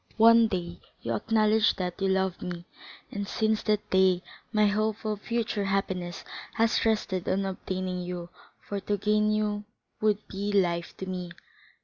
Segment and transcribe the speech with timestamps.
[0.17, 2.65] One day you acknowledged that you loved me,
[3.11, 6.23] and since that day my hope of future happiness
[6.55, 8.29] has rested on obtaining you,
[8.67, 9.63] for to gain you
[10.01, 11.29] would be life to me.